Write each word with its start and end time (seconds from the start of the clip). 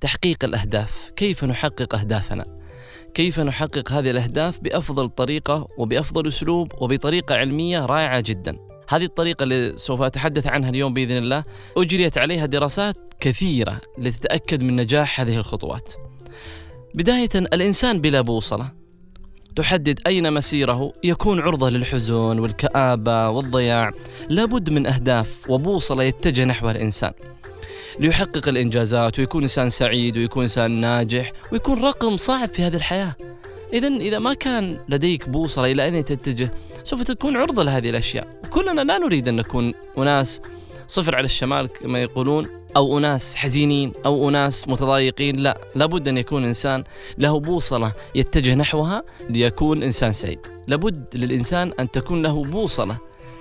تحقيق 0.00 0.44
الأهداف. 0.44 1.10
كيف 1.16 1.44
نحقق 1.44 1.94
أهدافنا؟ 1.94 2.46
كيف 3.14 3.40
نحقق 3.40 3.92
هذه 3.92 4.10
الأهداف 4.10 4.60
بأفضل 4.60 5.08
طريقة 5.08 5.68
وبأفضل 5.78 6.28
أسلوب 6.28 6.72
وبطريقة 6.80 7.34
علمية 7.34 7.86
رائعة 7.86 8.20
جدا. 8.20 8.58
هذه 8.88 9.04
الطريقة 9.04 9.42
اللي 9.42 9.72
سوف 9.76 10.02
أتحدث 10.02 10.46
عنها 10.46 10.70
اليوم 10.70 10.94
بإذن 10.94 11.16
الله. 11.16 11.44
أجريت 11.76 12.18
عليها 12.18 12.46
دراسات 12.46 12.96
كثيرة 13.20 13.80
لتتأكد 13.98 14.62
من 14.62 14.76
نجاح 14.76 15.20
هذه 15.20 15.36
الخطوات. 15.36 15.92
بداية 16.94 17.28
الإنسان 17.34 18.00
بلا 18.00 18.20
بوصلة 18.20 18.72
تحدد 19.56 20.00
أين 20.06 20.32
مسيره. 20.32 20.92
يكون 21.04 21.40
عرضة 21.40 21.70
للحزن 21.70 22.14
والكآبة 22.14 23.28
والضياع. 23.28 23.92
لابد 24.28 24.70
من 24.70 24.86
أهداف 24.86 25.50
وبوصلة 25.50 26.04
يتجه 26.04 26.44
نحوها 26.44 26.72
الإنسان. 26.72 27.12
ليحقق 28.00 28.48
الإنجازات 28.48 29.18
ويكون 29.18 29.42
إنسان 29.42 29.70
سعيد 29.70 30.16
ويكون 30.16 30.42
إنسان 30.42 30.70
ناجح 30.70 31.32
ويكون 31.52 31.82
رقم 31.82 32.16
صعب 32.16 32.48
في 32.48 32.62
هذه 32.62 32.76
الحياة. 32.76 33.16
إذا 33.72 33.88
إذا 33.88 34.18
ما 34.18 34.34
كان 34.34 34.78
لديك 34.88 35.28
بوصلة 35.28 35.72
إلى 35.72 35.84
أين 35.84 36.04
تتجه 36.04 36.50
سوف 36.84 37.02
تكون 37.02 37.36
عرضة 37.36 37.62
لهذه 37.62 37.90
الأشياء. 37.90 38.40
كلنا 38.50 38.80
لا 38.80 38.98
نريد 38.98 39.28
أن 39.28 39.36
نكون 39.36 39.74
أناس 39.98 40.40
صفر 40.88 41.16
على 41.16 41.24
الشمال 41.24 41.66
كما 41.66 42.02
يقولون 42.02 42.48
أو 42.76 42.98
أناس 42.98 43.36
حزينين 43.36 43.92
أو 44.06 44.28
أناس 44.28 44.68
متضايقين 44.68 45.36
لا 45.36 45.60
لابد 45.74 46.08
أن 46.08 46.18
يكون 46.18 46.44
إنسان 46.44 46.84
له 47.18 47.40
بوصلة 47.40 47.92
يتجه 48.14 48.54
نحوها 48.54 49.02
ليكون 49.30 49.82
إنسان 49.82 50.12
سعيد. 50.12 50.46
لابد 50.66 51.04
للإنسان 51.14 51.72
أن 51.80 51.90
تكون 51.90 52.22
له 52.22 52.44
بوصلة 52.44 52.98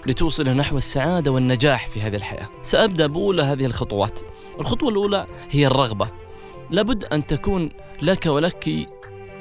لتوصله 0.07 0.53
نحو 0.53 0.77
السعادة 0.77 1.31
والنجاح 1.31 1.89
في 1.89 2.01
هذه 2.01 2.15
الحياة. 2.15 2.49
سأبدأ 2.61 3.07
بأولى 3.07 3.43
هذه 3.43 3.65
الخطوات. 3.65 4.19
الخطوة 4.59 4.89
الأولى 4.89 5.25
هي 5.49 5.67
الرغبة. 5.67 6.09
لابد 6.71 7.05
أن 7.05 7.25
تكون 7.25 7.69
لك 8.01 8.25
ولك 8.25 8.69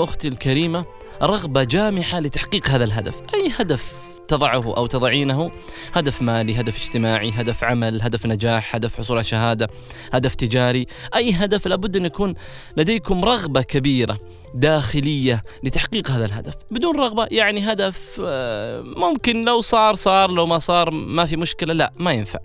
أختي 0.01 0.29
الكريمة 0.29 0.85
رغبة 1.23 1.65
جامحة 1.65 2.21
لتحقيق 2.21 2.69
هذا 2.69 2.85
الهدف. 2.85 3.23
أي 3.35 3.51
هدف؟ 3.57 4.14
تضعه 4.29 4.77
أو 4.77 4.87
تضعينه. 4.87 5.51
هدف 5.93 6.23
مالي 6.23 6.61
هدف 6.61 6.83
اجتماعي 6.83 7.31
هدف 7.31 7.65
عمل 7.65 8.03
هدف 8.03 8.27
نجاح 8.27 8.75
هدف 8.75 8.97
حصول 8.97 9.17
على 9.17 9.25
شهادة 9.25 9.69
هدف 10.13 10.35
تجاري. 10.35 10.87
أي 11.15 11.33
هدف 11.33 11.67
لابد 11.67 11.97
أن 11.97 12.05
يكون 12.05 12.35
لديكم 12.77 13.25
رغبة 13.25 13.63
كبيرة 13.63 14.21
داخلية 14.55 15.43
لتحقيق 15.63 16.11
هذا 16.11 16.27
الهدف. 16.27 16.55
بدون 16.71 16.97
رغبة 16.97 17.27
يعني 17.31 17.73
هدف 17.73 18.21
آه، 18.25 18.83
ممكن 18.83 19.45
لو 19.45 19.61
صار 19.61 19.95
صار 19.95 20.31
لو 20.31 20.47
ما 20.47 20.59
صار 20.59 20.91
ما 20.91 21.25
في 21.25 21.37
مشكلة 21.37 21.75
لا 21.75 21.93
ما 21.99 22.13
ينفع. 22.13 22.39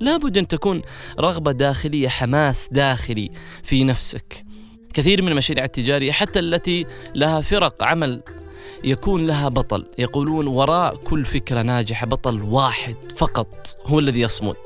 لابد 0.00 0.38
أن 0.38 0.48
تكون 0.48 0.82
رغبة 1.20 1.52
داخلية 1.52 2.08
حماس 2.08 2.68
داخلي 2.72 3.30
في 3.62 3.84
نفسك. 3.84 4.44
كثير 4.94 5.22
من 5.22 5.28
المشاريع 5.28 5.64
التجارية 5.64 6.12
حتى 6.12 6.38
التي 6.38 6.86
لها 7.14 7.40
فرق 7.40 7.82
عمل 7.82 8.22
يكون 8.84 9.26
لها 9.26 9.48
بطل. 9.48 9.86
يقولون 9.98 10.46
وراء 10.46 10.96
كل 10.96 11.24
فكرة 11.24 11.62
ناجحة 11.62 12.06
بطل 12.06 12.42
واحد 12.42 12.96
فقط 13.16 13.76
هو 13.86 13.98
الذي 13.98 14.20
يصمد. 14.20 14.56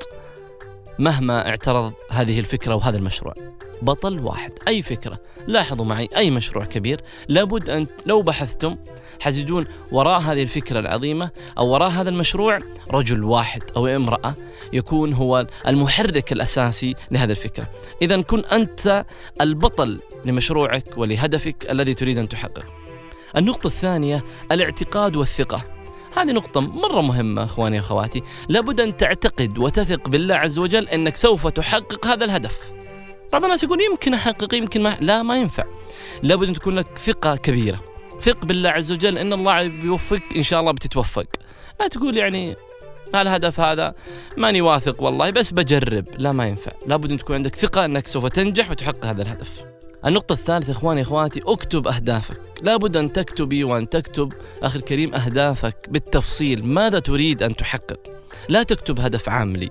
مهما 0.98 1.48
اعترض 1.48 1.92
هذه 2.10 2.38
الفكرة 2.38 2.74
وهذا 2.74 2.96
المشروع. 2.96 3.34
بطل 3.82 4.20
واحد 4.20 4.52
أي 4.68 4.82
فكرة. 4.82 5.18
لاحظوا 5.46 5.86
معي 5.86 6.08
أي 6.16 6.30
مشروع 6.30 6.64
كبير. 6.64 7.00
لابد 7.28 7.70
أن 7.70 7.86
لو 8.06 8.22
بحثتم 8.22 8.76
حتجدون 9.20 9.66
وراء 9.92 10.20
هذه 10.20 10.42
الفكرة 10.42 10.78
العظيمة 10.78 11.30
أو 11.58 11.68
وراء 11.68 11.90
هذا 11.90 12.08
المشروع 12.08 12.58
رجل 12.90 13.24
واحد 13.24 13.62
أو 13.76 13.86
امرأة 13.86 14.34
يكون 14.72 15.12
هو 15.12 15.46
المحرك 15.68 16.32
الأساسي 16.32 16.94
لهذه 17.10 17.30
الفكرة. 17.30 17.66
إذا 18.02 18.20
كن 18.20 18.44
أنت 18.44 19.04
البطل 19.40 20.00
لمشروعك 20.24 20.98
ولهدفك 20.98 21.70
الذي 21.70 21.94
تريد 21.94 22.18
أن 22.18 22.28
تحققه. 22.28 22.85
النقطة 23.36 23.66
الثانية 23.66 24.24
الاعتقاد 24.52 25.16
والثقة 25.16 25.64
هذه 26.16 26.32
نقطة 26.32 26.60
مرة 26.60 27.00
مهمة 27.00 27.44
أخواني 27.44 27.76
واخواتي، 27.76 28.22
لابد 28.48 28.80
أن 28.80 28.96
تعتقد 28.96 29.58
وتثق 29.58 30.08
بالله 30.08 30.34
عز 30.34 30.58
وجل 30.58 30.88
أنك 30.88 31.16
سوف 31.16 31.46
تحقق 31.46 32.06
هذا 32.06 32.24
الهدف. 32.24 32.72
بعض 33.32 33.44
الناس 33.44 33.62
يقول 33.62 33.80
يمكن 33.80 34.14
أحقق 34.14 34.54
يمكن 34.54 34.82
ما 34.82 34.96
لا 35.00 35.22
ما 35.22 35.36
ينفع. 35.36 35.64
لابد 36.22 36.48
أن 36.48 36.54
تكون 36.54 36.74
لك 36.74 36.98
ثقة 36.98 37.36
كبيرة. 37.36 37.80
ثق 38.20 38.44
بالله 38.44 38.70
عز 38.70 38.92
وجل 38.92 39.18
إن 39.18 39.32
الله 39.32 39.66
بيوفقك 39.66 40.36
إن 40.36 40.42
شاء 40.42 40.60
الله 40.60 40.72
بتتوفق. 40.72 41.26
لا 41.80 41.88
تقول 41.88 42.16
يعني 42.16 42.56
الهدف 43.14 43.60
هذا 43.60 43.94
ماني 44.36 44.60
واثق 44.60 45.02
والله 45.02 45.30
بس 45.30 45.50
بجرب، 45.50 46.04
لا 46.18 46.32
ما 46.32 46.46
ينفع، 46.46 46.72
لابد 46.86 47.12
أن 47.12 47.18
تكون 47.18 47.36
عندك 47.36 47.56
ثقة 47.56 47.84
أنك 47.84 48.08
سوف 48.08 48.26
تنجح 48.26 48.70
وتحقق 48.70 49.04
هذا 49.04 49.22
الهدف. 49.22 49.64
النقطة 50.06 50.32
الثالثة 50.32 50.72
إخواني 50.72 51.02
إخواتي 51.02 51.40
اكتب 51.46 51.86
أهدافك 51.88 52.45
لابد 52.62 52.96
أن 52.96 53.12
تكتبي 53.12 53.64
وأن 53.64 53.88
تكتب 53.88 54.32
أخي 54.62 54.78
الكريم 54.78 55.14
أهدافك 55.14 55.76
بالتفصيل. 55.88 56.66
ماذا 56.66 56.98
تريد 56.98 57.42
أن 57.42 57.56
تحقق؟ 57.56 58.00
لا 58.48 58.62
تكتب 58.62 59.00
هدف 59.00 59.28
عام 59.28 59.56
لي. 59.56 59.70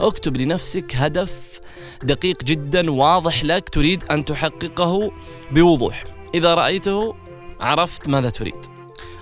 اكتب 0.00 0.36
لنفسك 0.36 0.96
هدف 0.96 1.60
دقيق 2.02 2.44
جدا 2.44 2.90
واضح 2.90 3.44
لك 3.44 3.68
تريد 3.68 4.04
أن 4.04 4.24
تحققه 4.24 5.10
بوضوح. 5.50 6.04
إذا 6.34 6.54
رأيته 6.54 7.14
عرفت 7.60 8.08
ماذا 8.08 8.30
تريد. 8.30 8.76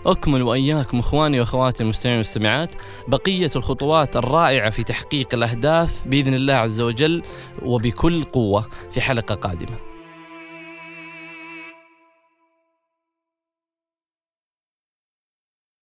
أكمل 0.06 0.42
وإياكم 0.42 0.98
إخواني 0.98 1.40
وأخواتي 1.40 1.82
المستمعين 1.82 2.16
والمستمعات 2.16 2.70
بقية 3.08 3.50
الخطوات 3.56 4.16
الرائعة 4.16 4.70
في 4.70 4.82
تحقيق 4.82 5.34
الأهداف 5.34 6.02
بإذن 6.06 6.34
الله 6.34 6.54
عز 6.54 6.80
وجل 6.80 7.22
وبكل 7.62 8.24
قوة 8.24 8.66
في 8.90 9.00
حلقة 9.00 9.34
قادمة. 9.34 9.93